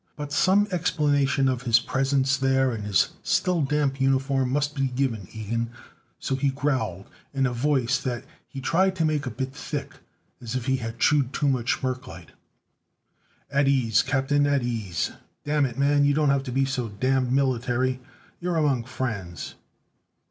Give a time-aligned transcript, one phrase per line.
[0.15, 5.27] But some explanation of his presence there in his still damp uniform must be given
[5.27, 5.67] Ilgen,
[6.17, 9.93] so he growled, in a voice that he tried to make a bit thick,
[10.41, 12.29] as if he had chewed too much merclite:
[13.51, 14.47] "At ease, Captain.
[14.47, 15.11] At ease!
[15.45, 17.99] Damn it man, you don't have to be so damned military.
[18.39, 19.53] You're among friends!"